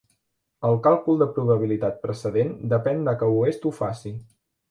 El 0.69 0.77
càlcul 0.87 1.19
de 1.23 1.25
probabilitat 1.35 2.01
precedent 2.07 2.51
depèn 2.73 3.05
de 3.09 3.15
que 3.19 3.31
Oest 3.37 3.67
ho 3.71 3.75
faci. 3.83 4.15